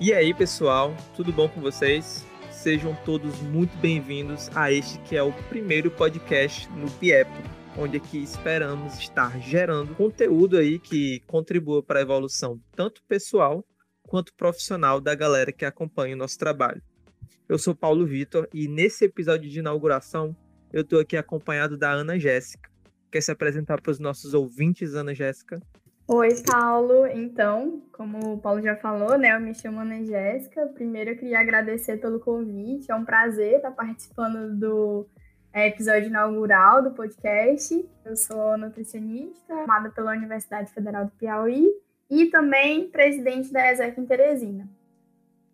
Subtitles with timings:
[0.00, 2.26] E aí, pessoal, tudo bom com vocês?
[2.50, 7.30] Sejam todos muito bem-vindos a este que é o primeiro podcast no Piepo,
[7.78, 13.64] onde aqui esperamos estar gerando conteúdo aí que contribua para a evolução tanto pessoal
[14.02, 16.82] quanto profissional da galera que acompanha o nosso trabalho.
[17.48, 20.36] Eu sou Paulo Vitor e nesse episódio de inauguração
[20.72, 22.68] eu estou aqui acompanhado da Ana Jéssica.
[23.12, 25.62] Quer se apresentar para os nossos ouvintes, Ana Jéssica?
[26.06, 27.06] Oi, Paulo.
[27.06, 30.66] Então, como o Paulo já falou, né, eu me chamo Ana Jéssica.
[30.66, 32.90] Primeiro, eu queria agradecer pelo convite.
[32.90, 35.08] É um prazer estar participando do
[35.50, 37.88] é, episódio inaugural do podcast.
[38.04, 41.70] Eu sou nutricionista, formada pela Universidade Federal do Piauí
[42.10, 44.68] e também presidente da ESEC em Teresina.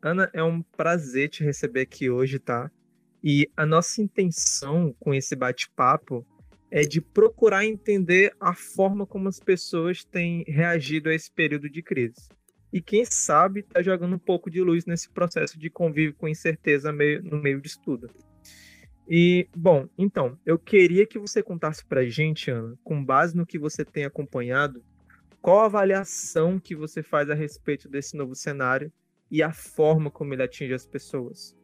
[0.03, 2.69] Ana, é um prazer te receber aqui hoje, tá?
[3.23, 6.27] E a nossa intenção com esse bate-papo
[6.71, 11.83] é de procurar entender a forma como as pessoas têm reagido a esse período de
[11.83, 12.29] crise.
[12.73, 16.93] E quem sabe está jogando um pouco de luz nesse processo de convívio com incerteza
[16.93, 18.09] no meio de estudo.
[19.09, 23.45] E, bom, então, eu queria que você contasse para a gente, Ana, com base no
[23.45, 24.85] que você tem acompanhado,
[25.43, 28.93] qual a avaliação que você faz a respeito desse novo cenário
[29.29, 31.57] e a forma como ele atinge as pessoas.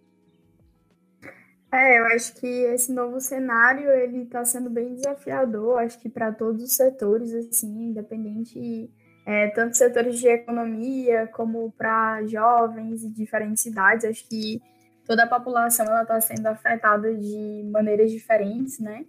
[1.77, 6.33] É, eu acho que esse novo cenário ele está sendo bem desafiador, acho que para
[6.33, 8.91] todos os setores, assim, independente,
[9.27, 14.63] é, tanto setores de economia como para jovens e diferentes cidades, acho que
[15.05, 19.05] toda a população ela está sendo afetada de maneiras diferentes, né?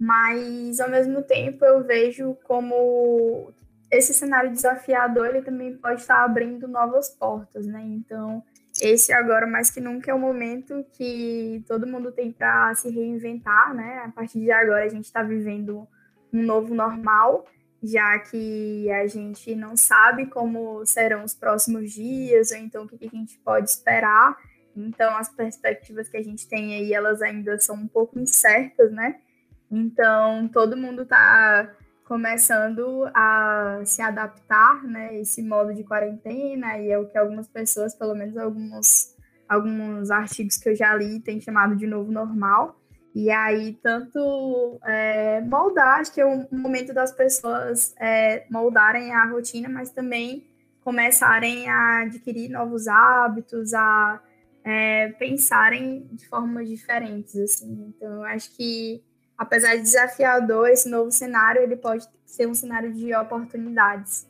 [0.00, 3.52] Mas ao mesmo tempo eu vejo como
[3.90, 7.82] esse cenário desafiador ele também pode estar abrindo novas portas, né?
[7.84, 8.42] Então
[8.80, 13.74] esse agora mais que nunca é o momento que todo mundo tem para se reinventar,
[13.74, 14.02] né?
[14.04, 15.86] A partir de agora a gente está vivendo
[16.32, 17.46] um novo normal,
[17.82, 23.06] já que a gente não sabe como serão os próximos dias, ou então o que
[23.06, 24.36] a gente pode esperar.
[24.76, 29.16] Então as perspectivas que a gente tem aí, elas ainda são um pouco incertas, né?
[29.70, 31.74] Então todo mundo está
[32.06, 37.94] começando a se adaptar, né, esse modo de quarentena, e é o que algumas pessoas,
[37.94, 39.14] pelo menos alguns,
[39.48, 42.80] alguns artigos que eu já li, têm chamado de novo normal.
[43.12, 49.24] E aí, tanto é, moldar, acho que é um momento das pessoas é, moldarem a
[49.24, 50.46] rotina, mas também
[50.82, 54.22] começarem a adquirir novos hábitos, a
[54.62, 57.92] é, pensarem de formas diferentes, assim.
[57.96, 59.02] Então, eu acho que
[59.36, 64.28] apesar de desafiador, esse novo cenário ele pode ser um cenário de oportunidades.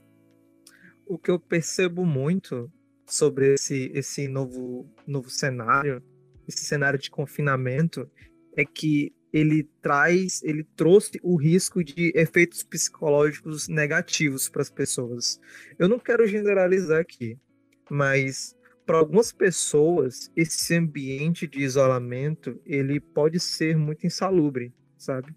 [1.07, 2.71] O que eu percebo muito
[3.07, 6.03] sobre esse, esse novo, novo cenário,
[6.49, 8.11] esse cenário de confinamento,
[8.57, 15.39] é que ele traz, ele trouxe o risco de efeitos psicológicos negativos para as pessoas.
[15.79, 17.39] Eu não quero generalizar aqui,
[17.91, 24.73] mas para algumas pessoas esse ambiente de isolamento ele pode ser muito insalubre
[25.07, 25.35] sabe?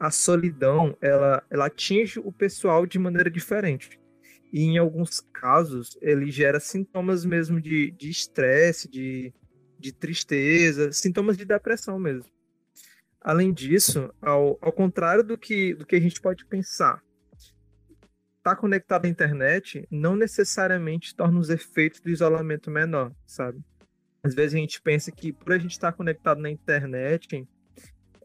[0.00, 4.00] A solidão, ela, ela atinge o pessoal de maneira diferente.
[4.52, 9.32] E em alguns casos, ele gera sintomas mesmo de estresse, de,
[9.78, 12.30] de tristeza, sintomas de depressão mesmo.
[13.20, 17.00] Além disso, ao, ao contrário do que, do que a gente pode pensar,
[18.38, 23.60] estar tá conectado à internet não necessariamente torna os efeitos do isolamento menor, sabe?
[24.24, 27.46] Às vezes a gente pensa que por a gente estar conectado na internet,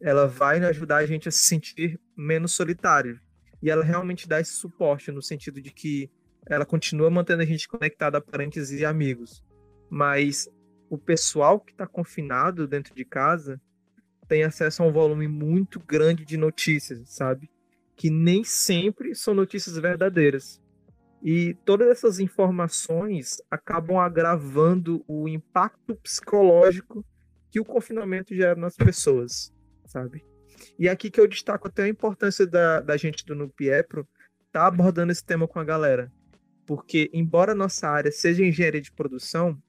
[0.02, 3.19] ela vai ajudar a gente a se sentir menos solitário.
[3.62, 6.09] E ela realmente dá esse suporte no sentido de que
[6.47, 9.44] ela continua mantendo a gente conectado a parentes e amigos.
[9.90, 10.47] Mas
[10.90, 13.59] o pessoal que está confinado dentro de casa
[14.28, 17.50] tem acesso a um volume muito grande de notícias, sabe?
[17.96, 20.62] Que nem sempre são notícias verdadeiras.
[21.24, 27.03] E todas essas informações acabam agravando o impacto psicológico
[27.50, 29.52] que o confinamento gera nas pessoas
[29.87, 30.23] sabe?
[30.77, 34.07] E aqui que eu destaco até a importância da, da gente do Nupiepro
[34.51, 36.11] tá abordando esse tema com a galera.
[36.65, 39.61] Porque, embora nossa área seja engenharia de produção,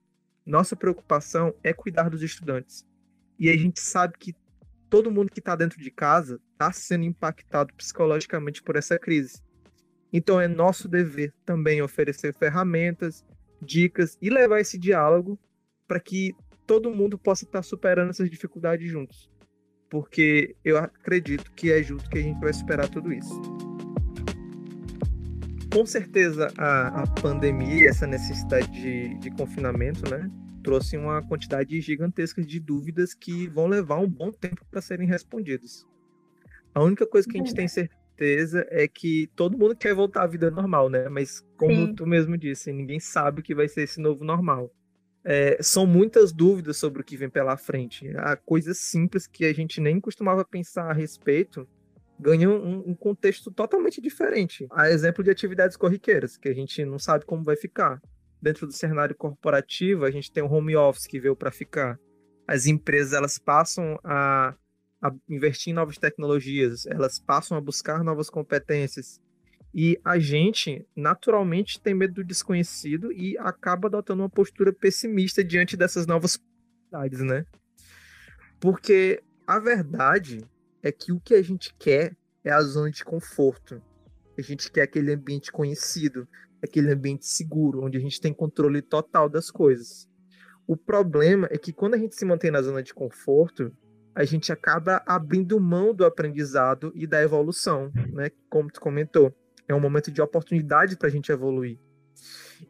[0.44, 2.84] nossa preocupação é cuidar dos estudantes.
[3.38, 4.34] E a gente sabe que
[4.90, 9.42] todo mundo que está dentro de casa está sendo impactado psicologicamente por essa crise.
[10.12, 13.24] Então é nosso dever também oferecer ferramentas,
[13.60, 15.38] dicas e levar esse diálogo
[15.86, 16.34] para que
[16.66, 19.30] todo mundo possa estar tá superando essas dificuldades juntos
[19.90, 23.40] porque eu acredito que é justo que a gente vai superar tudo isso.
[25.72, 30.30] Com certeza, a, a pandemia, essa necessidade de, de confinamento, né,
[30.62, 35.86] trouxe uma quantidade gigantesca de dúvidas que vão levar um bom tempo para serem respondidas.
[36.74, 40.26] A única coisa que a gente tem certeza é que todo mundo quer voltar à
[40.26, 41.08] vida normal, né?
[41.08, 41.94] Mas como Sim.
[41.94, 44.72] tu mesmo disse, ninguém sabe o que vai ser esse novo normal.
[45.30, 48.10] É, são muitas dúvidas sobre o que vem pela frente.
[48.16, 51.68] Há coisas simples que a gente nem costumava pensar a respeito
[52.18, 54.66] ganham um, um, contexto totalmente diferente.
[54.72, 58.00] A exemplo de atividades corriqueiras, que a gente não sabe como vai ficar.
[58.40, 62.00] Dentro do cenário corporativo, a gente tem o home office que veio para ficar.
[62.46, 64.54] As empresas elas passam a,
[65.02, 69.20] a investir em novas tecnologias, elas passam a buscar novas competências.
[69.74, 75.76] E a gente, naturalmente, tem medo do desconhecido e acaba adotando uma postura pessimista diante
[75.76, 77.44] dessas novas possibilidades, né?
[78.58, 80.44] Porque a verdade
[80.82, 83.82] é que o que a gente quer é a zona de conforto.
[84.38, 86.26] A gente quer aquele ambiente conhecido,
[86.62, 90.08] aquele ambiente seguro, onde a gente tem controle total das coisas.
[90.66, 93.72] O problema é que quando a gente se mantém na zona de conforto,
[94.14, 98.30] a gente acaba abrindo mão do aprendizado e da evolução, né?
[98.50, 99.34] Como tu comentou,
[99.68, 101.78] é um momento de oportunidade para a gente evoluir.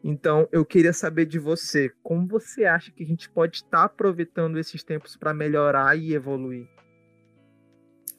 [0.03, 4.59] Então, eu queria saber de você, como você acha que a gente pode estar aproveitando
[4.59, 6.67] esses tempos para melhorar e evoluir?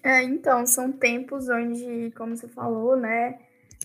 [0.03, 3.38] É, então, são tempos onde, como você falou, né,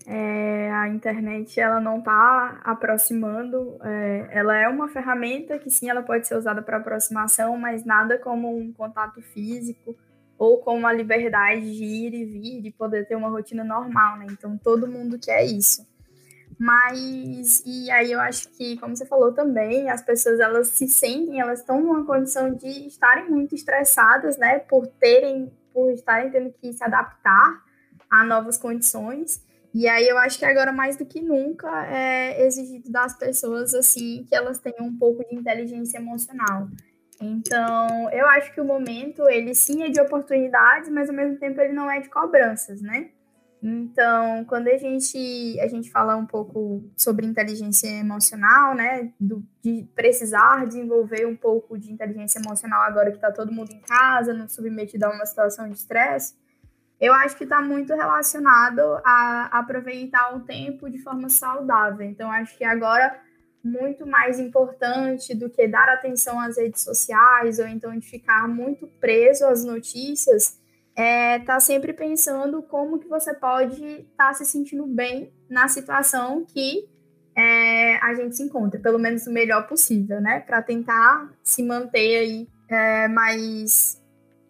[0.07, 6.03] é, a internet ela não está aproximando, é, ela é uma ferramenta que sim, ela
[6.03, 9.95] pode ser usada para aproximação, mas nada como um contato físico
[10.37, 14.27] ou com a liberdade de ir e vir e poder ter uma rotina normal, né?
[14.29, 15.85] Então todo mundo quer isso.
[16.57, 21.39] Mas e aí eu acho que, como você falou também, as pessoas elas se sentem,
[21.41, 26.71] elas estão numa condição de estarem muito estressadas, né, por terem por estarem tendo que
[26.71, 27.61] se adaptar
[28.09, 29.43] a novas condições.
[29.73, 34.25] E aí eu acho que agora mais do que nunca é exigido das pessoas assim
[34.29, 36.69] que elas tenham um pouco de inteligência emocional.
[37.21, 41.59] Então, eu acho que o momento ele sim é de oportunidades, mas ao mesmo tempo
[41.61, 43.09] ele não é de cobranças, né?
[43.67, 49.87] Então, quando a gente a gente fala um pouco sobre inteligência emocional, né, do, de
[49.95, 54.47] precisar desenvolver um pouco de inteligência emocional agora que está todo mundo em casa, não
[54.47, 56.35] submetido a uma situação de estresse,
[56.99, 62.05] eu acho que está muito relacionado a aproveitar o tempo de forma saudável.
[62.05, 63.19] Então, acho que agora
[63.65, 68.85] muito mais importante do que dar atenção às redes sociais ou então de ficar muito
[68.99, 70.59] preso às notícias,
[70.95, 76.45] é tá sempre pensando como que você pode estar tá se sentindo bem na situação
[76.45, 76.87] que
[77.35, 80.39] é, a gente se encontra, pelo menos o melhor possível, né?
[80.39, 84.01] Para tentar se manter aí é, mais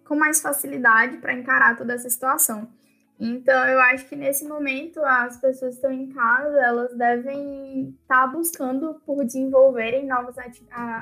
[0.05, 2.69] com mais facilidade para encarar toda essa situação.
[3.19, 8.27] Então, eu acho que nesse momento as pessoas estão em casa, elas devem estar tá
[8.27, 10.35] buscando por desenvolverem novas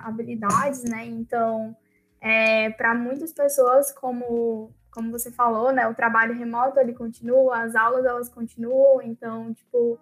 [0.04, 1.06] habilidades, né?
[1.06, 1.76] Então,
[2.22, 5.88] é, para muitas pessoas, como, como você falou, né?
[5.88, 9.02] O trabalho remoto, ele continua, as aulas, elas continuam.
[9.02, 10.00] Então, tipo,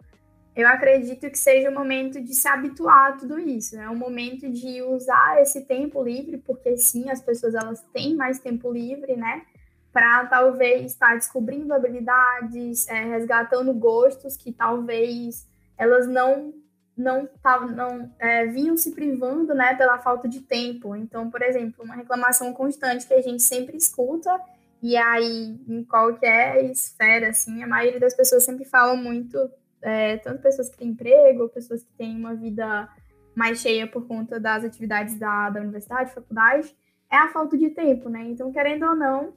[0.53, 3.75] eu acredito que seja o momento de se habituar a tudo isso.
[3.75, 3.89] É né?
[3.89, 8.69] um momento de usar esse tempo livre, porque sim, as pessoas, elas têm mais tempo
[8.69, 9.43] livre, né?
[9.91, 15.47] Para talvez estar descobrindo habilidades, é, resgatando gostos que talvez
[15.77, 16.53] elas não
[16.95, 17.27] não,
[17.73, 20.95] não é, vinham se privando né, pela falta de tempo.
[20.95, 24.39] Então, por exemplo, uma reclamação constante que a gente sempre escuta,
[24.81, 29.49] e aí em qualquer esfera, assim, a maioria das pessoas sempre falam muito,
[29.81, 32.87] é, tanto pessoas que têm emprego, pessoas que têm uma vida
[33.33, 36.75] mais cheia por conta das atividades da, da universidade, faculdade,
[37.09, 38.23] é a falta de tempo, né?
[38.23, 39.33] Então, querendo ou não,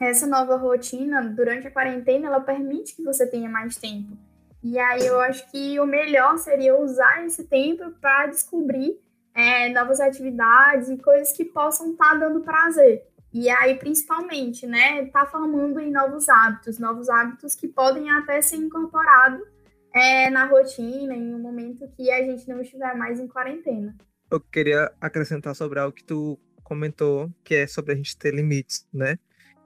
[0.00, 4.16] essa nova rotina durante a quarentena ela permite que você tenha mais tempo.
[4.62, 8.98] E aí eu acho que o melhor seria usar esse tempo para descobrir
[9.34, 13.04] é, novas atividades e coisas que possam estar tá dando prazer.
[13.32, 18.56] E aí, principalmente, né, tá formando em novos hábitos, novos hábitos que podem até ser
[18.56, 19.46] incorporados
[19.94, 23.94] é, na rotina, em um momento que a gente não estiver mais em quarentena.
[24.30, 28.86] Eu queria acrescentar sobre algo que tu comentou, que é sobre a gente ter limites,
[28.92, 29.18] né?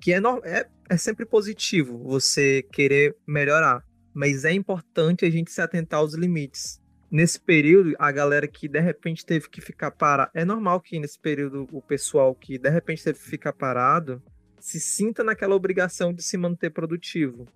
[0.02, 5.62] Que é, é, é sempre positivo você querer melhorar, mas é importante a gente se
[5.62, 6.82] atentar aos limites.
[7.08, 11.20] Nesse período, a galera que de repente teve que ficar parada, é normal que nesse
[11.20, 14.20] período o pessoal que de repente teve que ficar parado
[14.58, 17.46] se sinta naquela obrigação de se manter produtivo.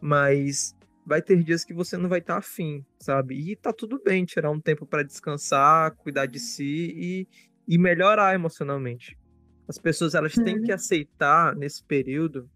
[0.00, 3.34] Mas vai ter dias que você não vai estar tá afim, sabe?
[3.34, 7.28] E tá tudo bem tirar um tempo para descansar, cuidar de si e,
[7.68, 9.18] e melhorar emocionalmente.
[9.68, 10.74] As pessoas elas têm que uhum.
[10.74, 12.48] aceitar nesse período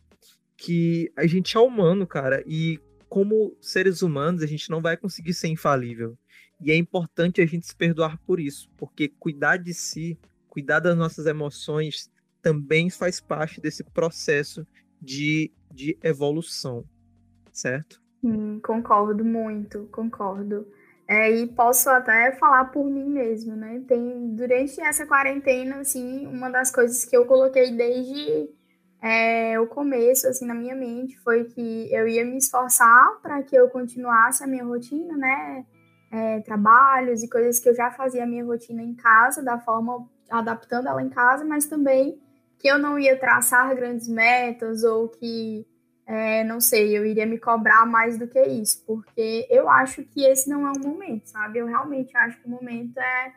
[0.56, 5.34] que a gente é humano, cara, e como seres humanos a gente não vai conseguir
[5.34, 6.16] ser infalível.
[6.60, 10.96] E é importante a gente se perdoar por isso, porque cuidar de si, cuidar das
[10.96, 12.10] nossas emoções
[12.40, 14.66] também faz parte desse processo
[15.00, 16.84] de, de evolução,
[17.52, 18.00] certo?
[18.22, 20.66] Hum, concordo muito, concordo.
[21.08, 23.80] É, e posso até falar por mim mesmo, né?
[23.86, 28.50] Tem, durante essa quarentena, assim, uma das coisas que eu coloquei desde
[29.00, 33.54] é, o começo, assim, na minha mente, foi que eu ia me esforçar para que
[33.54, 35.64] eu continuasse a minha rotina, né?
[36.10, 40.08] É, trabalhos e coisas que eu já fazia a minha rotina em casa, da forma,
[40.28, 42.20] adaptando ela em casa, mas também
[42.58, 45.64] que eu não ia traçar grandes metas ou que
[46.06, 50.24] é, não sei, eu iria me cobrar mais do que isso, porque eu acho que
[50.24, 51.58] esse não é o momento, sabe?
[51.58, 53.32] Eu realmente acho que o momento é,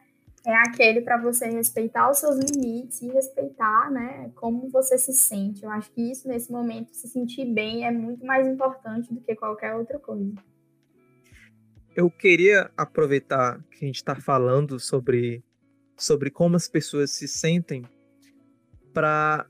[0.45, 5.63] é aquele para você respeitar os seus limites e respeitar, né, como você se sente.
[5.63, 9.35] Eu acho que isso, nesse momento, se sentir bem é muito mais importante do que
[9.35, 10.31] qualquer outra coisa.
[11.95, 15.43] Eu queria aproveitar que a gente está falando sobre,
[15.97, 17.83] sobre como as pessoas se sentem
[18.93, 19.47] para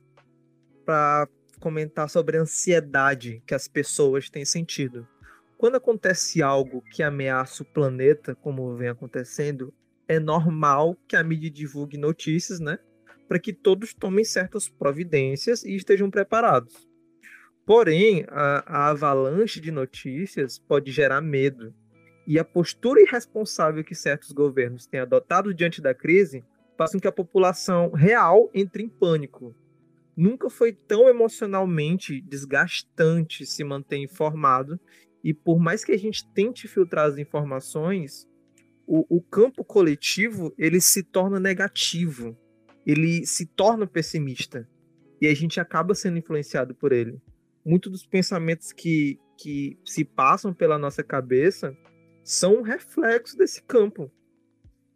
[1.60, 5.08] comentar sobre a ansiedade que as pessoas têm sentido.
[5.58, 9.74] Quando acontece algo que ameaça o planeta, como vem acontecendo,
[10.08, 12.80] é normal que a mídia divulgue notícias, né?
[13.28, 16.88] Para que todos tomem certas providências e estejam preparados.
[17.66, 21.74] Porém, a, a avalanche de notícias pode gerar medo.
[22.26, 26.44] E a postura irresponsável que certos governos têm adotado diante da crise
[26.78, 29.54] faz com que a população real entre em pânico
[30.20, 34.78] nunca foi tão emocionalmente desgastante se manter informado.
[35.24, 38.28] E por mais que a gente tente filtrar as informações,
[38.86, 42.38] o, o campo coletivo ele se torna negativo,
[42.86, 44.68] ele se torna pessimista
[45.22, 47.18] e a gente acaba sendo influenciado por ele.
[47.66, 51.74] Muitos dos pensamentos que, que se passam pela nossa cabeça
[52.26, 54.12] são um reflexo desse campo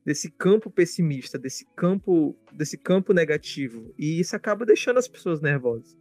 [0.05, 3.93] desse campo pessimista, desse campo, desse campo negativo.
[3.97, 5.97] E isso acaba deixando as pessoas nervosas.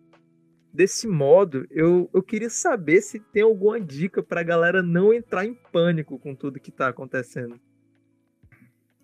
[0.72, 5.44] Desse modo, eu, eu queria saber se tem alguma dica para a galera não entrar
[5.44, 7.60] em pânico com tudo que está acontecendo.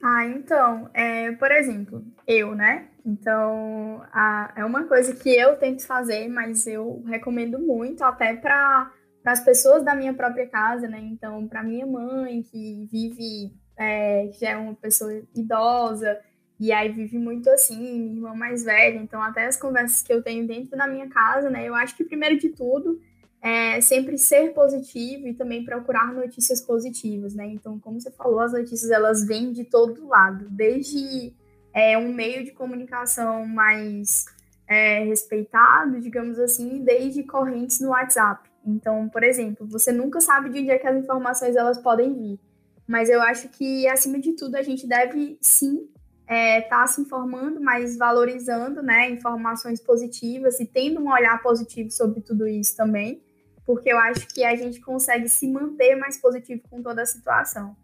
[0.02, 2.88] Ah, então, é, por exemplo, eu, né?
[3.04, 8.92] Então, a, é uma coisa que eu tento fazer, mas eu recomendo muito até para
[9.24, 11.00] as pessoas da minha própria casa, né?
[11.00, 16.18] Então, para minha mãe, que vive é, já é uma pessoa idosa,
[16.60, 20.22] e aí vive muito assim, minha irmã mais velha, então até as conversas que eu
[20.22, 23.00] tenho dentro da minha casa, né, eu acho que primeiro de tudo
[23.40, 28.52] é sempre ser positivo e também procurar notícias positivas, né, então como você falou, as
[28.52, 31.32] notícias elas vêm de todo lado, desde
[31.72, 34.26] é, um meio de comunicação mais
[34.66, 38.48] é, respeitado, digamos assim, desde correntes no WhatsApp.
[38.66, 42.40] Então, por exemplo, você nunca sabe de onde é que as informações elas podem vir.
[42.88, 45.86] Mas eu acho que, acima de tudo, a gente deve sim
[46.22, 51.90] estar é, tá se informando, mas valorizando né, informações positivas e tendo um olhar positivo
[51.90, 53.22] sobre tudo isso também,
[53.66, 57.76] porque eu acho que a gente consegue se manter mais positivo com toda a situação.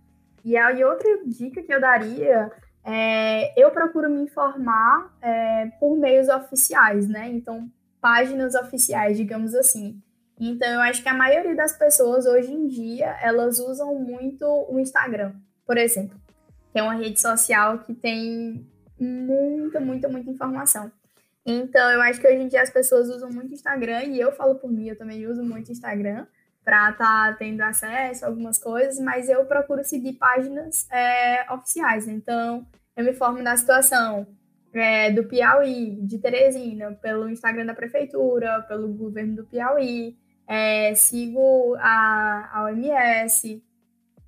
[0.42, 2.50] E aí, outra dica que eu daria
[2.84, 7.28] é, eu procuro me informar é, por meios oficiais, né?
[7.30, 7.70] Então,
[8.00, 10.02] páginas oficiais, digamos assim.
[10.38, 14.78] Então, eu acho que a maioria das pessoas hoje em dia, elas usam muito o
[14.80, 15.32] Instagram,
[15.66, 16.18] por exemplo,
[16.72, 18.66] que é uma rede social que tem
[18.98, 20.90] muita, muita, muita informação.
[21.46, 24.56] Então, eu acho que hoje em dia as pessoas usam muito Instagram, e eu falo
[24.56, 26.26] por mim, eu também uso muito Instagram
[26.64, 32.08] para estar tá tendo acesso a algumas coisas, mas eu procuro seguir páginas é, oficiais.
[32.08, 34.26] Então, eu me formo da situação
[34.72, 41.74] é, do Piauí, de Teresina, pelo Instagram da prefeitura, pelo governo do Piauí, é, sigo
[41.78, 43.62] a, a OMS.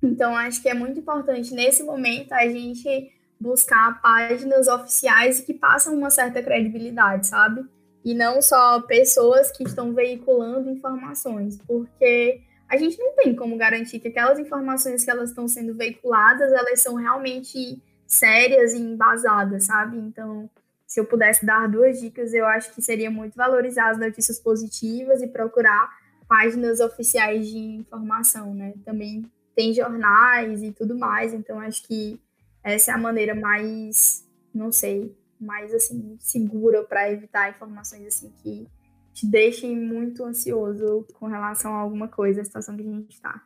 [0.01, 5.95] Então, acho que é muito importante nesse momento a gente buscar páginas oficiais que passam
[5.95, 7.65] uma certa credibilidade, sabe?
[8.03, 13.99] E não só pessoas que estão veiculando informações, porque a gente não tem como garantir
[13.99, 19.97] que aquelas informações que elas estão sendo veiculadas, elas são realmente sérias e embasadas, sabe?
[19.97, 20.49] Então,
[20.85, 25.21] se eu pudesse dar duas dicas, eu acho que seria muito valorizar as notícias positivas
[25.21, 25.89] e procurar
[26.27, 28.73] páginas oficiais de informação, né?
[28.83, 32.19] Também tem jornais e tudo mais, então acho que
[32.63, 38.67] essa é a maneira mais, não sei, mais assim segura para evitar informações assim que
[39.13, 43.41] te deixem muito ansioso com relação a alguma coisa, a situação que a gente está.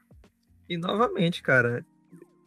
[0.67, 1.85] E novamente, cara,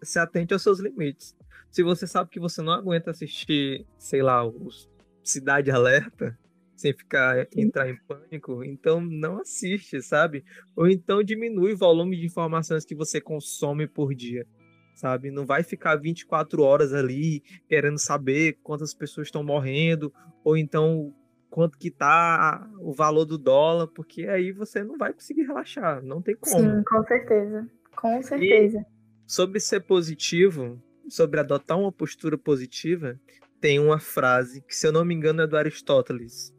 [0.02, 1.34] se atente aos seus limites.
[1.70, 4.90] Se você sabe que você não aguenta assistir, sei lá, os
[5.22, 6.38] Cidade Alerta,
[6.76, 10.44] sem ficar entrar em pânico, então não assiste, sabe?
[10.76, 14.46] Ou então diminui o volume de informações que você consome por dia,
[14.94, 15.30] sabe?
[15.30, 20.12] Não vai ficar 24 horas ali querendo saber quantas pessoas estão morrendo,
[20.42, 21.14] ou então
[21.48, 26.20] quanto que tá o valor do dólar, porque aí você não vai conseguir relaxar, não
[26.20, 26.60] tem como.
[26.60, 27.70] Sim, com certeza.
[27.94, 28.84] Com certeza.
[29.26, 33.18] sobre ser positivo, sobre adotar uma postura positiva,
[33.60, 36.53] tem uma frase que, se eu não me engano, é do Aristóteles,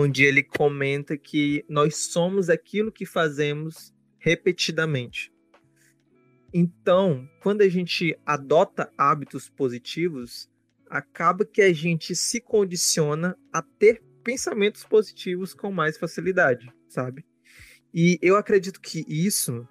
[0.00, 5.32] onde ele comenta que nós somos aquilo que fazemos repetidamente.
[6.54, 10.48] Então, quando a gente adota hábitos positivos,
[10.88, 17.26] acaba que a gente se condiciona a ter pensamentos positivos com mais facilidade, sabe?
[17.92, 19.66] E eu acredito que isso,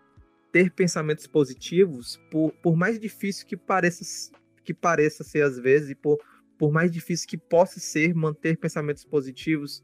[0.51, 4.29] ter pensamentos positivos, por, por mais difícil que pareça,
[4.65, 6.19] que pareça ser às vezes, e por,
[6.57, 9.81] por mais difícil que possa ser manter pensamentos positivos,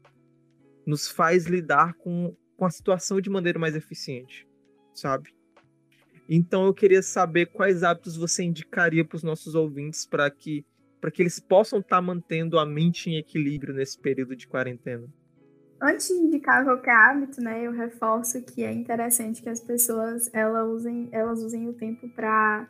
[0.86, 4.46] nos faz lidar com, com a situação de maneira mais eficiente,
[4.92, 5.34] sabe?
[6.28, 10.64] Então eu queria saber quais hábitos você indicaria para os nossos ouvintes para que
[11.00, 15.06] para que eles possam estar tá mantendo a mente em equilíbrio nesse período de quarentena.
[15.78, 20.66] Antes de indicar qualquer hábito, né, eu reforço que é interessante que as pessoas elas
[20.66, 22.66] usem, elas usem o tempo para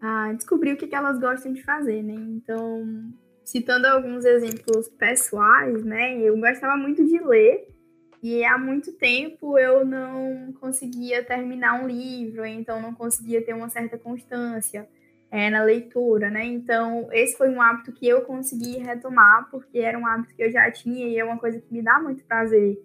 [0.00, 2.14] ah, descobrir o que, que elas gostam de fazer, né?
[2.14, 3.12] Então,
[3.48, 7.66] citando alguns exemplos pessoais, né, eu gostava muito de ler
[8.22, 13.70] e há muito tempo eu não conseguia terminar um livro, então não conseguia ter uma
[13.70, 14.86] certa constância
[15.30, 16.44] é, na leitura, né?
[16.44, 20.50] Então, esse foi um hábito que eu consegui retomar, porque era um hábito que eu
[20.50, 22.82] já tinha e é uma coisa que me dá muito prazer.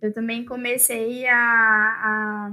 [0.00, 2.52] Eu também comecei a,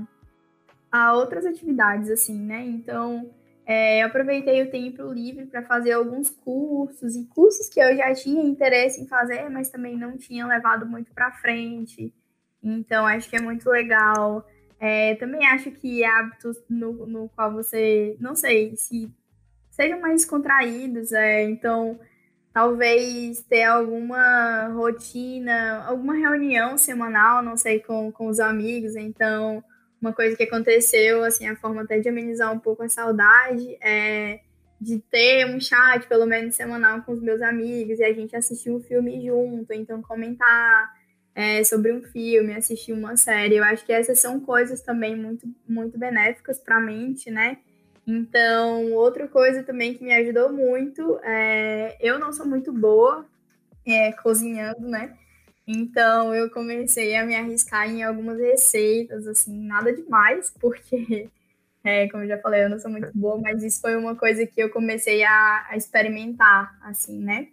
[0.91, 2.61] a, a outras atividades, assim, né?
[2.65, 3.29] Então,
[3.65, 8.13] é, eu aproveitei o tempo livre para fazer alguns cursos, e cursos que eu já
[8.13, 12.13] tinha interesse em fazer, mas também não tinha levado muito para frente.
[12.61, 14.45] Então, acho que é muito legal.
[14.79, 19.09] É, também acho que hábitos no, no qual você, não sei se
[19.71, 21.99] sejam mais contraídos, é, então
[22.53, 29.63] talvez ter alguma rotina, alguma reunião semanal, não sei, com, com os amigos, então
[30.03, 34.41] uma coisa que aconteceu, assim, a forma até de amenizar um pouco a saudade é
[34.79, 38.69] de ter um chat, pelo menos semanal, com os meus amigos, e a gente assistir
[38.69, 40.93] um filme junto, então comentar
[41.33, 43.55] é, sobre um filme, assistir uma série.
[43.55, 47.59] Eu acho que essas são coisas também muito, muito benéficas para a mente, né?
[48.05, 53.25] Então, outra coisa também que me ajudou muito, é, eu não sou muito boa
[53.87, 55.17] é, cozinhando, né?
[55.67, 61.29] Então, eu comecei a me arriscar em algumas receitas, assim, nada demais, porque,
[61.83, 64.45] é, como eu já falei, eu não sou muito boa, mas isso foi uma coisa
[64.45, 67.49] que eu comecei a, a experimentar, assim, né?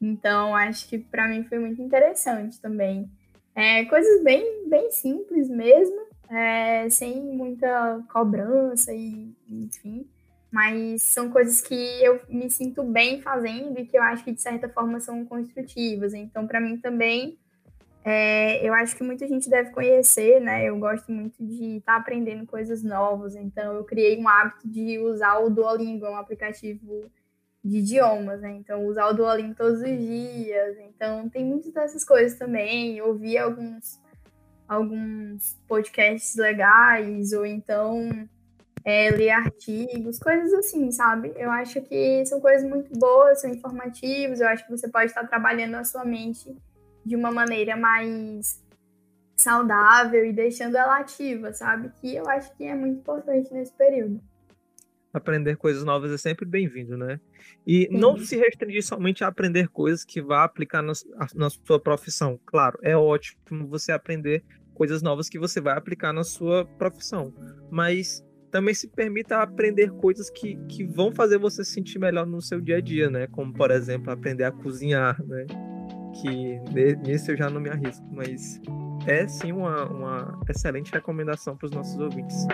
[0.00, 3.10] Então, acho que para mim foi muito interessante também.
[3.54, 10.06] É, coisas bem, bem simples mesmo, é, sem muita cobrança e enfim.
[10.50, 14.40] Mas são coisas que eu me sinto bem fazendo e que eu acho que de
[14.40, 16.14] certa forma são construtivas.
[16.14, 17.38] Então, para mim também,
[18.04, 20.64] é, eu acho que muita gente deve conhecer, né?
[20.64, 23.36] Eu gosto muito de estar tá aprendendo coisas novas.
[23.36, 27.10] Então, eu criei um hábito de usar o Duolingo, um aplicativo
[27.62, 28.52] de idiomas, né?
[28.52, 30.78] Então, usar o Duolingo todos os dias.
[30.78, 33.00] Então, tem muitas dessas coisas também.
[33.02, 34.00] Ouvir alguns
[34.66, 38.08] alguns podcasts legais, ou então
[38.84, 41.32] é, ler artigos, coisas assim, sabe?
[41.36, 45.26] Eu acho que são coisas muito boas, são informativos, eu acho que você pode estar
[45.26, 46.56] trabalhando a sua mente
[47.10, 48.64] de uma maneira mais
[49.36, 51.90] saudável e deixando ela ativa, sabe?
[52.00, 54.20] Que eu acho que é muito importante nesse período
[55.12, 57.18] aprender coisas novas é sempre bem-vindo, né?
[57.66, 57.98] E Sim.
[57.98, 60.92] não se restringir somente a aprender coisas que vá aplicar na,
[61.34, 62.38] na, sua profissão.
[62.46, 67.34] Claro, é ótimo você aprender coisas novas que você vai aplicar na sua profissão,
[67.72, 72.40] mas também se permita aprender coisas que, que vão fazer você se sentir melhor no
[72.40, 73.26] seu dia a dia, né?
[73.26, 75.44] Como, por exemplo, aprender a cozinhar, né?
[76.12, 76.60] Que
[77.06, 78.60] nisso eu já não me arrisco, mas
[79.06, 82.46] é sim uma, uma excelente recomendação para os nossos ouvintes.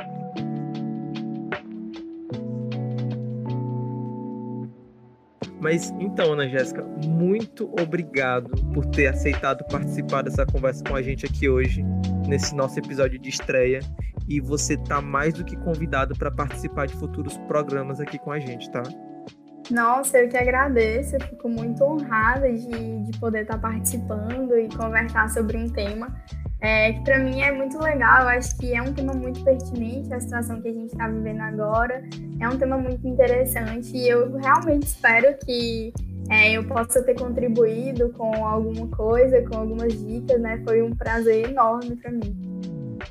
[5.61, 11.27] Mas então, Ana Jéssica, muito obrigado por ter aceitado participar dessa conversa com a gente
[11.27, 11.83] aqui hoje,
[12.29, 13.81] nesse nosso episódio de estreia.
[14.29, 18.39] E você está mais do que convidado para participar de futuros programas aqui com a
[18.39, 18.83] gente, tá?
[19.71, 21.17] Nossa, eu que agradeço.
[21.17, 26.15] Eu fico muito honrada de, de poder estar participando e conversar sobre um tema
[26.61, 28.23] é, que para mim é muito legal.
[28.23, 31.41] Eu acho que é um tema muito pertinente a situação que a gente está vivendo
[31.41, 32.03] agora.
[32.41, 35.93] É um tema muito interessante e eu realmente espero que
[36.31, 40.61] é, eu possa ter contribuído com alguma coisa, com algumas dicas, né?
[40.65, 42.37] Foi um prazer enorme para mim.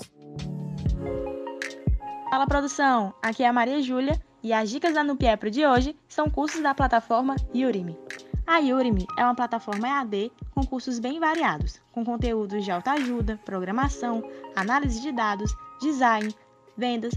[2.29, 6.29] Fala produção, aqui é a Maria Júlia e as dicas da Nupiepro de hoje são
[6.29, 7.97] cursos da plataforma Udemy.
[8.45, 14.21] A Udemy é uma plataforma EAD com cursos bem variados, com conteúdos de autoajuda, programação,
[14.53, 16.35] análise de dados, design,
[16.77, 17.13] vendas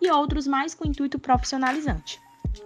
[0.00, 2.18] e outros mais com intuito profissionalizante.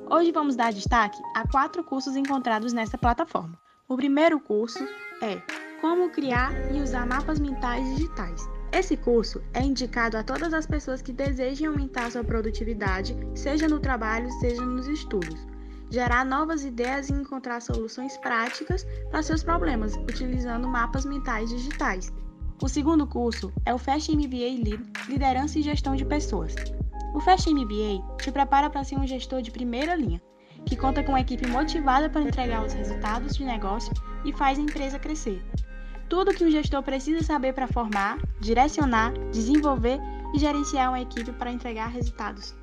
[0.08, 3.58] Hoje vamos dar destaque a quatro cursos encontrados nessa plataforma.
[3.88, 4.86] O primeiro curso
[5.20, 5.42] é
[5.80, 8.57] Como criar e usar mapas mentais digitais.
[8.72, 13.80] Esse curso é indicado a todas as pessoas que desejem aumentar sua produtividade, seja no
[13.80, 15.46] trabalho, seja nos estudos
[15.90, 22.12] gerar novas ideias e encontrar soluções práticas para seus problemas, utilizando mapas mentais digitais.
[22.62, 26.54] O segundo curso é o Fast MBA Lead Liderança e Gestão de Pessoas.
[27.14, 30.20] O Fast MBA te prepara para ser um gestor de primeira linha,
[30.66, 33.92] que conta com uma equipe motivada para entregar os resultados de negócio
[34.24, 35.42] e faz a empresa crescer.
[36.08, 40.00] Tudo que um gestor precisa saber para formar, direcionar, desenvolver
[40.34, 42.54] e gerenciar uma equipe para entregar resultados.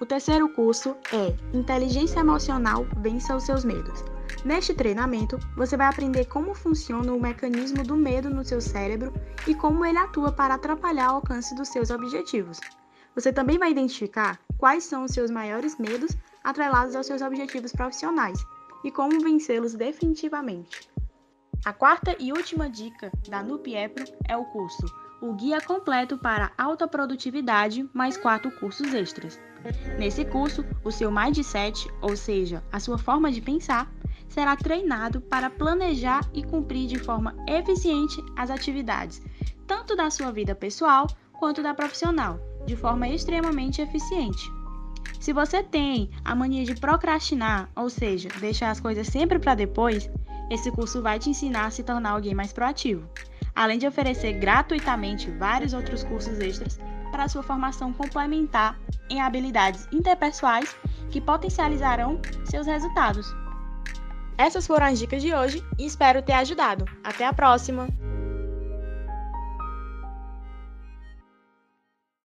[0.00, 4.02] O terceiro curso é Inteligência Emocional Vença os seus medos.
[4.44, 9.12] Neste treinamento, você vai aprender como funciona o mecanismo do medo no seu cérebro
[9.46, 12.58] e como ele atua para atrapalhar o alcance dos seus objetivos.
[13.14, 18.42] Você também vai identificar quais são os seus maiores medos atrelados aos seus objetivos profissionais
[18.82, 20.91] e como vencê-los definitivamente.
[21.64, 24.84] A quarta e última dica da NUPIEPRO é o curso
[25.20, 29.40] O Guia Completo para Alta Produtividade mais quatro cursos extras.
[29.96, 33.88] Nesse curso, o seu mindset, ou seja, a sua forma de pensar,
[34.28, 39.22] será treinado para planejar e cumprir de forma eficiente as atividades,
[39.64, 44.50] tanto da sua vida pessoal quanto da profissional, de forma extremamente eficiente.
[45.20, 50.10] Se você tem a mania de procrastinar, ou seja, deixar as coisas sempre para depois,
[50.52, 53.08] esse curso vai te ensinar a se tornar alguém mais proativo,
[53.54, 56.78] além de oferecer gratuitamente vários outros cursos extras
[57.10, 60.76] para sua formação complementar em habilidades interpessoais
[61.10, 63.34] que potencializarão seus resultados.
[64.36, 66.84] Essas foram as dicas de hoje e espero ter ajudado.
[67.02, 67.88] Até a próxima!